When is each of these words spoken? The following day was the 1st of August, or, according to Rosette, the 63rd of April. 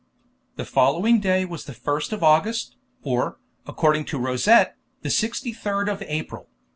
The 0.55 0.65
following 0.65 1.19
day 1.19 1.45
was 1.45 1.65
the 1.65 1.73
1st 1.73 2.11
of 2.11 2.23
August, 2.23 2.75
or, 3.03 3.37
according 3.67 4.05
to 4.05 4.17
Rosette, 4.17 4.75
the 5.03 5.09
63rd 5.09 5.91
of 5.91 6.01
April. 6.07 6.49